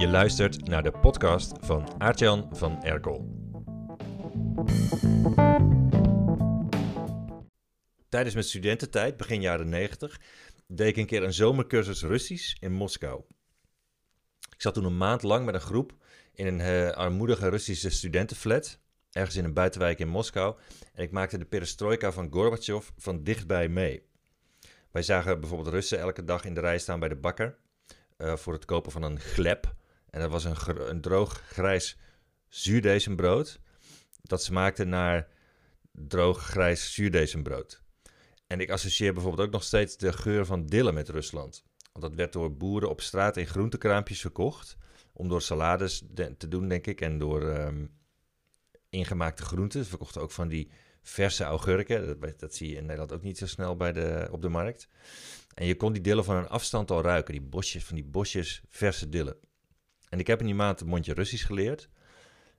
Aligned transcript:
Je 0.00 0.08
luistert 0.08 0.68
naar 0.68 0.82
de 0.82 0.90
podcast 0.90 1.52
van 1.60 2.00
Aartjan 2.00 2.48
van 2.52 2.82
Erkel. 2.82 3.28
Tijdens 8.08 8.34
mijn 8.34 8.46
studententijd, 8.46 9.16
begin 9.16 9.40
jaren 9.40 9.68
90, 9.68 10.20
deed 10.66 10.88
ik 10.88 10.96
een 10.96 11.06
keer 11.06 11.22
een 11.22 11.32
zomercursus 11.32 12.02
Russisch 12.02 12.56
in 12.60 12.72
Moskou. 12.72 13.22
Ik 14.38 14.62
zat 14.62 14.74
toen 14.74 14.84
een 14.84 14.96
maand 14.96 15.22
lang 15.22 15.44
met 15.44 15.54
een 15.54 15.60
groep 15.60 15.92
in 16.32 16.46
een 16.46 16.58
uh, 16.58 16.90
armoedige 16.90 17.48
Russische 17.48 17.90
studentenflat, 17.90 18.80
ergens 19.10 19.36
in 19.36 19.44
een 19.44 19.54
buitenwijk 19.54 19.98
in 19.98 20.08
Moskou. 20.08 20.56
En 20.94 21.02
ik 21.02 21.10
maakte 21.10 21.38
de 21.38 21.44
perestroika 21.44 22.12
van 22.12 22.32
Gorbachev 22.32 22.88
van 22.96 23.22
dichtbij 23.22 23.68
mee. 23.68 24.02
Wij 24.90 25.02
zagen 25.02 25.40
bijvoorbeeld 25.40 25.74
Russen 25.74 25.98
elke 25.98 26.24
dag 26.24 26.44
in 26.44 26.54
de 26.54 26.60
rij 26.60 26.78
staan 26.78 27.00
bij 27.00 27.08
de 27.08 27.16
bakker 27.16 27.58
uh, 28.18 28.36
voor 28.36 28.52
het 28.52 28.64
kopen 28.64 28.92
van 28.92 29.02
een 29.02 29.20
gleb. 29.20 29.78
En 30.10 30.20
dat 30.20 30.30
was 30.30 30.44
een, 30.44 30.88
een 30.88 31.00
droog 31.00 31.42
grijs 31.46 31.98
zuurdezenbrood. 32.48 33.60
Dat 34.22 34.42
smaakte 34.42 34.84
naar 34.84 35.28
droog 35.92 36.44
grijs 36.44 36.94
zuurdezenbrood. 36.94 37.82
En 38.46 38.60
ik 38.60 38.70
associeer 38.70 39.12
bijvoorbeeld 39.12 39.46
ook 39.46 39.52
nog 39.52 39.62
steeds 39.62 39.96
de 39.96 40.12
geur 40.12 40.46
van 40.46 40.66
dille 40.66 40.92
met 40.92 41.08
Rusland. 41.08 41.64
Want 41.92 42.04
dat 42.04 42.14
werd 42.14 42.32
door 42.32 42.56
boeren 42.56 42.90
op 42.90 43.00
straat 43.00 43.36
in 43.36 43.46
groentekraampjes 43.46 44.20
verkocht. 44.20 44.76
Om 45.12 45.28
door 45.28 45.42
salades 45.42 46.02
te 46.14 46.48
doen, 46.48 46.68
denk 46.68 46.86
ik. 46.86 47.00
En 47.00 47.18
door 47.18 47.42
um, 47.42 47.98
ingemaakte 48.88 49.42
groenten. 49.42 49.82
Ze 49.82 49.88
verkochten 49.88 50.20
ook 50.20 50.30
van 50.30 50.48
die 50.48 50.70
verse 51.02 51.44
augurken. 51.44 52.20
Dat, 52.20 52.40
dat, 52.40 52.54
zie 52.54 52.68
je 52.68 52.76
in 52.76 52.82
Nederland 52.82 53.12
ook 53.12 53.22
niet 53.22 53.38
zo 53.38 53.46
snel 53.46 53.76
bij 53.76 53.92
de, 53.92 54.28
op 54.30 54.42
de 54.42 54.48
markt. 54.48 54.88
En 55.54 55.66
je 55.66 55.76
kon 55.76 55.92
die 55.92 56.02
dillen 56.02 56.24
van 56.24 56.36
een 56.36 56.48
afstand 56.48 56.90
al 56.90 57.02
ruiken. 57.02 57.32
Die 57.32 57.42
bosjes, 57.42 57.84
van 57.84 57.94
die 57.94 58.04
bosjes 58.04 58.62
verse 58.68 59.08
dillen. 59.08 59.36
En 60.10 60.18
ik 60.18 60.26
heb 60.26 60.40
in 60.40 60.46
die 60.46 60.54
maand 60.54 60.80
een 60.80 60.86
mondje 60.86 61.14
Russisch 61.14 61.46
geleerd. 61.46 61.88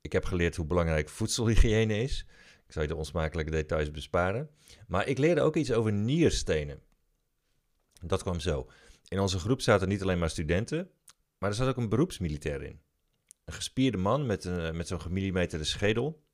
Ik 0.00 0.12
heb 0.12 0.24
geleerd 0.24 0.56
hoe 0.56 0.66
belangrijk 0.66 1.08
voedselhygiëne 1.08 2.02
is. 2.02 2.26
Ik 2.66 2.72
zal 2.72 2.82
je 2.82 2.88
de 2.88 2.96
onsmakelijke 2.96 3.50
details 3.50 3.90
besparen. 3.90 4.50
Maar 4.86 5.08
ik 5.08 5.18
leerde 5.18 5.40
ook 5.40 5.56
iets 5.56 5.72
over 5.72 5.92
nierstenen. 5.92 6.82
Dat 8.00 8.22
kwam 8.22 8.40
zo. 8.40 8.70
In 9.08 9.20
onze 9.20 9.38
groep 9.38 9.60
zaten 9.60 9.88
niet 9.88 10.02
alleen 10.02 10.18
maar 10.18 10.30
studenten, 10.30 10.90
maar 11.38 11.50
er 11.50 11.56
zat 11.56 11.68
ook 11.68 11.76
een 11.76 11.88
beroepsmilitair 11.88 12.62
in. 12.62 12.80
Een 13.44 13.52
gespierde 13.52 13.98
man 13.98 14.26
met, 14.26 14.44
een, 14.44 14.76
met 14.76 14.88
zo'n 14.88 15.00
gemillimeterde 15.00 15.64
schedel. 15.64 16.24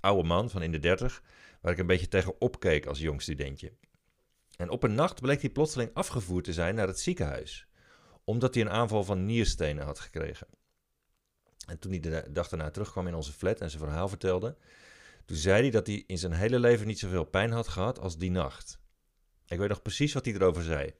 Oude 0.00 0.28
man 0.28 0.50
van 0.50 0.62
in 0.62 0.72
de 0.72 0.78
dertig, 0.78 1.22
waar 1.60 1.72
ik 1.72 1.78
een 1.78 1.86
beetje 1.86 2.08
tegen 2.08 2.40
opkeek 2.40 2.86
als 2.86 2.98
jong 2.98 3.22
studentje. 3.22 3.72
En 4.56 4.70
op 4.70 4.82
een 4.82 4.94
nacht 4.94 5.20
bleek 5.20 5.40
hij 5.40 5.50
plotseling 5.50 5.90
afgevoerd 5.94 6.44
te 6.44 6.52
zijn 6.52 6.74
naar 6.74 6.86
het 6.86 7.00
ziekenhuis, 7.00 7.66
omdat 8.28 8.54
hij 8.54 8.62
een 8.62 8.70
aanval 8.70 9.04
van 9.04 9.24
nierstenen 9.24 9.84
had 9.84 9.98
gekregen. 9.98 10.46
En 11.66 11.78
toen 11.78 11.90
hij 11.90 12.00
de 12.00 12.28
dag 12.32 12.48
daarna 12.48 12.70
terugkwam 12.70 13.06
in 13.06 13.14
onze 13.14 13.32
flat 13.32 13.60
en 13.60 13.70
zijn 13.70 13.82
verhaal 13.82 14.08
vertelde, 14.08 14.56
toen 15.24 15.36
zei 15.36 15.62
hij 15.62 15.70
dat 15.70 15.86
hij 15.86 16.04
in 16.06 16.18
zijn 16.18 16.32
hele 16.32 16.58
leven 16.58 16.86
niet 16.86 16.98
zoveel 16.98 17.24
pijn 17.24 17.50
had 17.50 17.68
gehad 17.68 17.98
als 17.98 18.18
die 18.18 18.30
nacht. 18.30 18.80
Ik 19.46 19.58
weet 19.58 19.68
nog 19.68 19.82
precies 19.82 20.12
wat 20.12 20.24
hij 20.24 20.34
erover 20.34 20.62
zei. 20.62 20.94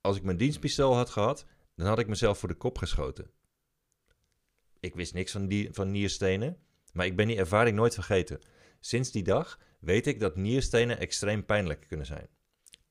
Als 0.00 0.16
ik 0.16 0.22
mijn 0.22 0.36
dienstpistool 0.36 0.94
had 0.94 1.10
gehad, 1.10 1.46
dan 1.76 1.86
had 1.86 1.98
ik 1.98 2.06
mezelf 2.06 2.38
voor 2.38 2.48
de 2.48 2.54
kop 2.54 2.78
geschoten. 2.78 3.30
Ik 4.80 4.94
wist 4.94 5.14
niks 5.14 5.32
van, 5.32 5.46
die, 5.46 5.68
van 5.72 5.90
nierstenen, 5.90 6.58
maar 6.92 7.06
ik 7.06 7.16
ben 7.16 7.26
die 7.26 7.36
ervaring 7.36 7.76
nooit 7.76 7.94
vergeten. 7.94 8.40
Sinds 8.80 9.10
die 9.10 9.22
dag 9.22 9.58
weet 9.78 10.06
ik 10.06 10.20
dat 10.20 10.36
nierstenen 10.36 10.98
extreem 10.98 11.44
pijnlijk 11.44 11.84
kunnen 11.88 12.06
zijn. 12.06 12.28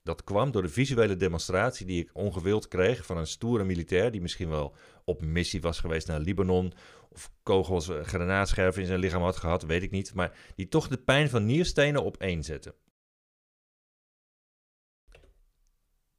Dat 0.02 0.24
kwam 0.24 0.50
door 0.50 0.62
de 0.62 0.68
visuele 0.68 1.16
demonstratie 1.16 1.86
die 1.86 2.02
ik 2.02 2.10
ongewild 2.12 2.68
kreeg 2.68 3.06
van 3.06 3.16
een 3.16 3.26
stoere 3.26 3.64
militair 3.64 4.10
die 4.10 4.20
misschien 4.20 4.48
wel 4.48 4.74
op 5.04 5.22
missie 5.22 5.60
was 5.60 5.80
geweest 5.80 6.06
naar 6.06 6.20
Libanon 6.20 6.72
of 7.10 7.32
kogels, 7.42 7.88
eh, 7.88 8.02
granaatscherven 8.02 8.80
in 8.80 8.86
zijn 8.86 8.98
lichaam 8.98 9.22
had 9.22 9.36
gehad, 9.36 9.62
weet 9.62 9.82
ik 9.82 9.90
niet, 9.90 10.14
maar 10.14 10.38
die 10.54 10.68
toch 10.68 10.88
de 10.88 10.98
pijn 10.98 11.28
van 11.28 11.46
nierstenen 11.46 12.02
op 12.02 12.16
één 12.16 12.44
zette. 12.44 12.74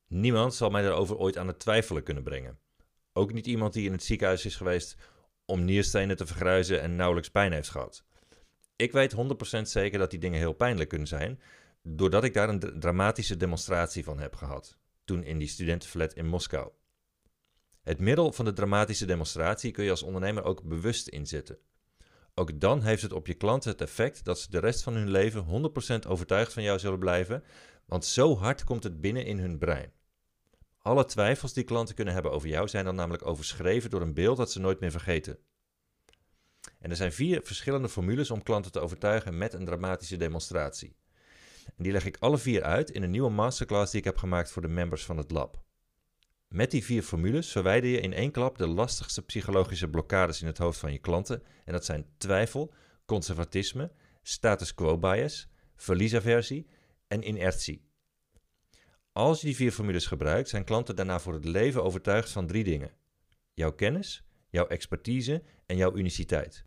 Niemand 0.07 0.53
zal 0.53 0.69
mij 0.69 0.81
daarover 0.81 1.17
ooit 1.17 1.37
aan 1.37 1.47
het 1.47 1.59
twijfelen 1.59 2.03
kunnen 2.03 2.23
brengen. 2.23 2.59
Ook 3.13 3.33
niet 3.33 3.47
iemand 3.47 3.73
die 3.73 3.85
in 3.85 3.91
het 3.91 4.03
ziekenhuis 4.03 4.45
is 4.45 4.55
geweest 4.55 4.97
om 5.45 5.65
nierstenen 5.65 6.17
te 6.17 6.25
vergruizen 6.25 6.81
en 6.81 6.95
nauwelijks 6.95 7.29
pijn 7.29 7.51
heeft 7.51 7.69
gehad. 7.69 8.05
Ik 8.75 8.91
weet 8.91 9.11
100% 9.11 9.69
zeker 9.69 9.99
dat 9.99 10.09
die 10.09 10.19
dingen 10.19 10.39
heel 10.39 10.53
pijnlijk 10.53 10.89
kunnen 10.89 11.07
zijn, 11.07 11.41
doordat 11.83 12.23
ik 12.23 12.33
daar 12.33 12.49
een 12.49 12.79
dramatische 12.79 13.37
demonstratie 13.37 14.03
van 14.03 14.19
heb 14.19 14.35
gehad, 14.35 14.77
toen 15.03 15.23
in 15.23 15.37
die 15.37 15.47
studentenflat 15.47 16.13
in 16.13 16.27
Moskou. 16.27 16.71
Het 17.81 17.99
middel 17.99 18.31
van 18.31 18.45
de 18.45 18.53
dramatische 18.53 19.05
demonstratie 19.05 19.71
kun 19.71 19.83
je 19.83 19.89
als 19.89 20.03
ondernemer 20.03 20.43
ook 20.43 20.63
bewust 20.63 21.07
inzetten. 21.07 21.57
Ook 22.33 22.59
dan 22.59 22.81
heeft 22.81 23.01
het 23.01 23.13
op 23.13 23.27
je 23.27 23.33
klanten 23.33 23.71
het 23.71 23.81
effect 23.81 24.25
dat 24.25 24.39
ze 24.39 24.51
de 24.51 24.59
rest 24.59 24.83
van 24.83 24.93
hun 24.93 25.09
leven 25.09 25.71
100% 26.05 26.07
overtuigd 26.07 26.53
van 26.53 26.63
jou 26.63 26.79
zullen 26.79 26.99
blijven, 26.99 27.43
want 27.85 28.05
zo 28.05 28.37
hard 28.37 28.63
komt 28.63 28.83
het 28.83 29.01
binnen 29.01 29.25
in 29.25 29.39
hun 29.39 29.57
brein. 29.57 29.91
Alle 30.77 31.05
twijfels 31.05 31.53
die 31.53 31.63
klanten 31.63 31.95
kunnen 31.95 32.13
hebben 32.13 32.31
over 32.31 32.47
jou 32.47 32.67
zijn 32.67 32.85
dan 32.85 32.95
namelijk 32.95 33.25
overschreven 33.25 33.89
door 33.89 34.01
een 34.01 34.13
beeld 34.13 34.37
dat 34.37 34.51
ze 34.51 34.59
nooit 34.59 34.79
meer 34.79 34.91
vergeten. 34.91 35.39
En 36.79 36.89
er 36.89 36.95
zijn 36.95 37.11
vier 37.11 37.41
verschillende 37.43 37.89
formules 37.89 38.31
om 38.31 38.43
klanten 38.43 38.71
te 38.71 38.79
overtuigen 38.79 39.37
met 39.37 39.53
een 39.53 39.65
dramatische 39.65 40.17
demonstratie. 40.17 40.95
En 41.81 41.87
die 41.87 41.95
leg 41.95 42.05
ik 42.05 42.17
alle 42.19 42.37
vier 42.37 42.63
uit 42.63 42.89
in 42.89 43.03
een 43.03 43.09
nieuwe 43.09 43.29
masterclass 43.29 43.91
die 43.91 43.99
ik 43.99 44.05
heb 44.05 44.17
gemaakt 44.17 44.51
voor 44.51 44.61
de 44.61 44.67
members 44.67 45.05
van 45.05 45.17
het 45.17 45.31
lab. 45.31 45.63
Met 46.47 46.71
die 46.71 46.83
vier 46.83 47.03
formules 47.03 47.51
verwijder 47.51 47.89
je 47.89 47.99
in 47.99 48.13
één 48.13 48.31
klap 48.31 48.57
de 48.57 48.67
lastigste 48.67 49.21
psychologische 49.21 49.89
blokkades 49.89 50.41
in 50.41 50.47
het 50.47 50.57
hoofd 50.57 50.79
van 50.79 50.91
je 50.91 50.97
klanten. 50.97 51.43
En 51.65 51.73
dat 51.73 51.85
zijn 51.85 52.05
twijfel, 52.17 52.73
conservatisme, 53.05 53.91
status 54.21 54.73
quo 54.73 54.97
bias, 54.97 55.49
verliesaversie 55.75 56.67
en 57.07 57.27
inertie. 57.27 57.85
Als 59.11 59.41
je 59.41 59.47
die 59.47 59.55
vier 59.55 59.71
formules 59.71 60.05
gebruikt, 60.05 60.49
zijn 60.49 60.63
klanten 60.63 60.95
daarna 60.95 61.19
voor 61.19 61.33
het 61.33 61.45
leven 61.45 61.83
overtuigd 61.83 62.29
van 62.29 62.47
drie 62.47 62.63
dingen: 62.63 62.91
jouw 63.53 63.71
kennis, 63.71 64.23
jouw 64.49 64.67
expertise 64.67 65.43
en 65.65 65.77
jouw 65.77 65.95
uniciteit. 65.95 66.65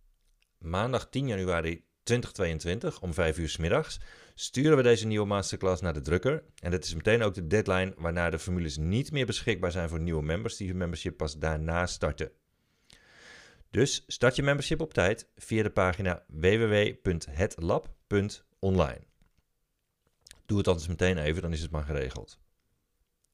Maandag 0.59 1.09
10 1.09 1.27
januari 1.27 1.85
2022 2.05 3.01
om 3.01 3.15
5 3.15 3.39
uur 3.39 3.49
s 3.49 3.57
middags 3.57 4.01
sturen 4.35 4.77
we 4.77 4.83
deze 4.83 5.07
nieuwe 5.07 5.27
masterclass 5.27 5.83
naar 5.83 5.95
de 5.95 6.01
drukker. 6.01 6.43
En 6.63 6.71
dit 6.71 6.85
is 6.85 6.95
meteen 6.95 7.23
ook 7.23 7.35
de 7.35 7.47
deadline 7.47 7.95
waarna 7.97 8.31
de 8.31 8.39
formules 8.39 8.77
niet 8.77 9.13
meer 9.13 9.27
beschikbaar 9.27 9.73
zijn 9.73 9.89
voor 9.89 10.01
nieuwe 10.01 10.23
members 10.23 10.57
die 10.57 10.69
hun 10.69 10.77
membership 10.77 11.17
pas 11.17 11.39
daarna 11.39 11.87
starten. 11.87 12.31
Dus 13.71 14.05
start 14.07 14.37
je 14.37 14.43
membership 14.43 14.81
op 14.81 14.95
tijd 14.95 15.29
via 15.37 15.63
de 15.63 15.71
pagina 15.71 16.25
www.hetlab.online. 16.29 19.01
Doe 20.47 20.59
het 20.59 20.69
anders 20.69 20.89
meteen 20.89 21.19
even, 21.19 21.43
dan 21.43 21.53
is 21.53 21.63
het 21.63 21.71
maar 21.71 21.85
geregeld. 21.85 22.39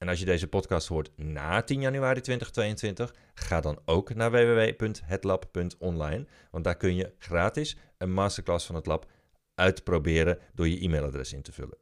En 0.00 0.09
als 0.09 0.19
je 0.19 0.25
deze 0.25 0.47
podcast 0.47 0.88
hoort 0.88 1.11
na 1.16 1.62
10 1.62 1.81
januari 1.81 2.21
2022, 2.21 3.15
ga 3.34 3.61
dan 3.61 3.78
ook 3.84 4.15
naar 4.15 4.31
www.hetlab.online, 4.31 6.27
want 6.50 6.65
daar 6.65 6.77
kun 6.77 6.94
je 6.94 7.12
gratis 7.19 7.77
een 7.99 8.12
masterclass 8.12 8.66
van 8.66 8.75
het 8.75 8.87
lab 8.87 9.06
uitproberen 9.55 10.38
door 10.55 10.69
je 10.69 10.81
e-mailadres 10.81 11.33
in 11.33 11.43
te 11.43 11.53
vullen. 11.53 11.77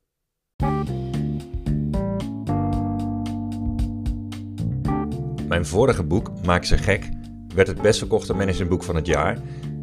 Mijn 5.48 5.66
vorige 5.66 6.04
boek, 6.04 6.44
Maak 6.44 6.64
ze 6.64 6.78
gek, 6.78 7.08
werd 7.54 7.68
het 7.68 7.82
best 7.82 7.98
verkochte 7.98 8.34
managementboek 8.34 8.82
van 8.82 8.96
het 8.96 9.06
jaar, 9.06 9.38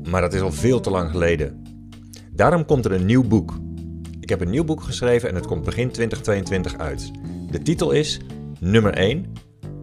maar 0.09 0.22
dat 0.22 0.34
is 0.34 0.41
al 0.41 0.52
veel 0.52 0.79
te 0.79 0.90
lang 0.90 1.12
geleden. 1.12 1.63
Daarom 2.31 2.66
komt 2.66 2.85
er 2.85 2.91
een 2.91 3.06
nieuw 3.06 3.28
boek. 3.28 3.53
Ik 4.19 4.29
heb 4.29 4.41
een 4.41 4.50
nieuw 4.50 4.63
boek 4.63 4.84
geschreven 4.84 5.29
en 5.29 5.35
het 5.35 5.46
komt 5.46 5.63
begin 5.63 5.91
2022 5.91 6.78
uit. 6.78 7.12
De 7.55 7.61
titel 7.61 7.91
is 7.91 8.19
Nummer 8.59 8.93
1. 8.93 9.34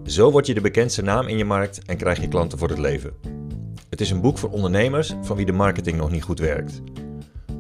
Zo 0.05 0.31
word 0.31 0.47
je 0.47 0.55
de 0.55 0.61
bekendste 0.61 1.03
naam 1.03 1.27
in 1.27 1.37
je 1.37 1.45
markt 1.45 1.85
en 1.85 1.97
krijg 1.97 2.21
je 2.21 2.29
klanten 2.29 2.59
voor 2.59 2.69
het 2.69 2.79
leven. 2.79 3.13
Het 3.89 4.01
is 4.01 4.11
een 4.11 4.21
boek 4.21 4.39
voor 4.39 4.51
ondernemers 4.51 5.15
van 5.23 5.37
wie 5.37 5.47
de 5.47 5.53
marketing 5.53 5.97
nog 5.97 6.11
niet 6.11 6.23
goed 6.23 6.39
werkt. 6.39 6.83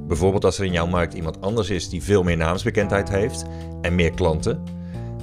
Bijvoorbeeld 0.06 0.44
als 0.44 0.58
er 0.58 0.64
in 0.64 0.72
jouw 0.72 0.86
markt 0.86 1.14
iemand 1.14 1.40
anders 1.40 1.70
is 1.70 1.88
die 1.88 2.02
veel 2.02 2.22
meer 2.22 2.36
naamsbekendheid 2.36 3.08
heeft 3.08 3.44
en 3.80 3.94
meer 3.94 4.10
klanten, 4.10 4.62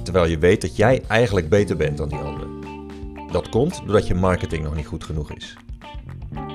terwijl 0.02 0.26
je 0.26 0.38
weet 0.38 0.60
dat 0.60 0.76
jij 0.76 1.02
eigenlijk 1.08 1.48
beter 1.48 1.76
bent 1.76 1.96
dan 1.96 2.08
die 2.08 2.18
ander. 2.18 2.46
Dat 3.32 3.48
komt 3.48 3.82
doordat 3.84 4.06
je 4.06 4.14
marketing 4.14 4.64
nog 4.64 4.74
niet 4.74 4.86
goed 4.86 5.04
genoeg 5.04 5.32
is. 5.32 5.56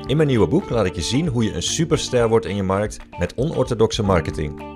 In 0.06 0.18
mijn 0.18 0.30
nieuwe 0.30 0.48
boek 0.48 0.70
laat 0.70 0.86
ik 0.86 0.96
je 0.96 1.02
zien 1.02 1.28
hoe 1.28 1.44
je 1.44 1.54
een 1.54 1.64
superster 1.64 2.30
wordt 2.30 2.46
in 2.46 2.56
je 2.56 2.64
markt 2.64 2.98
met 3.20 3.34
onorthodoxe 3.36 4.04
marketing. 4.04 4.75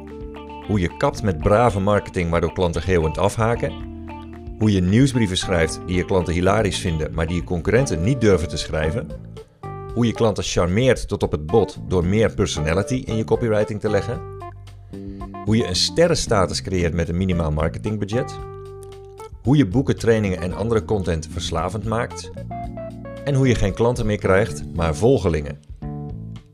Hoe 0.69 0.79
je 0.79 0.97
kapt 0.97 1.23
met 1.23 1.37
brave 1.37 1.79
marketing 1.79 2.29
waardoor 2.29 2.53
klanten 2.53 2.81
geeuwend 2.81 3.17
afhaken. 3.17 3.73
Hoe 4.57 4.71
je 4.71 4.81
nieuwsbrieven 4.81 5.37
schrijft 5.37 5.79
die 5.85 5.95
je 5.95 6.05
klanten 6.05 6.33
hilarisch 6.33 6.79
vinden, 6.79 7.13
maar 7.13 7.27
die 7.27 7.35
je 7.35 7.43
concurrenten 7.43 8.03
niet 8.03 8.21
durven 8.21 8.47
te 8.47 8.57
schrijven 8.57 9.07
hoe 9.93 10.07
je 10.07 10.13
klanten 10.13 10.43
charmeert 10.43 11.07
tot 11.07 11.23
op 11.23 11.31
het 11.31 11.45
bot 11.45 11.77
door 11.87 12.05
meer 12.05 12.33
personality 12.33 13.03
in 13.05 13.15
je 13.15 13.23
copywriting 13.23 13.79
te 13.79 13.89
leggen. 13.89 14.21
Hoe 15.45 15.57
je 15.57 15.65
een 15.65 15.75
sterrenstatus 15.75 16.61
creëert 16.61 16.93
met 16.93 17.09
een 17.09 17.17
minimaal 17.17 17.51
marketingbudget. 17.51 18.39
Hoe 19.43 19.57
je 19.57 19.65
boeken, 19.65 19.99
trainingen 19.99 20.41
en 20.41 20.53
andere 20.53 20.85
content 20.85 21.27
verslavend 21.31 21.85
maakt. 21.85 22.31
en 23.23 23.35
hoe 23.35 23.47
je 23.47 23.55
geen 23.55 23.73
klanten 23.73 24.05
meer 24.05 24.17
krijgt, 24.17 24.63
maar 24.75 24.95
volgelingen. 24.95 25.59